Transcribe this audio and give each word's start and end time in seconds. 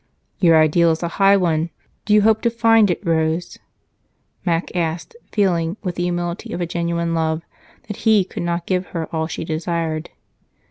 "Your 0.39 0.59
ideal 0.59 0.89
is 0.89 1.03
a 1.03 1.07
high 1.21 1.37
one. 1.37 1.69
Do 2.05 2.15
you 2.15 2.23
hope 2.23 2.41
to 2.41 2.49
find 2.49 2.89
it, 2.89 3.05
Rose?" 3.05 3.59
Mac 4.43 4.75
asked, 4.75 5.15
feeling, 5.31 5.77
with 5.83 5.93
the 5.93 6.01
humility 6.01 6.53
of 6.53 6.59
a 6.59 6.65
genuine 6.65 7.13
love, 7.13 7.43
that 7.87 7.97
he 7.97 8.23
could 8.23 8.41
not 8.41 8.65
give 8.65 8.87
her 8.97 9.07
all 9.15 9.27
she 9.27 9.45
desired. 9.45 10.09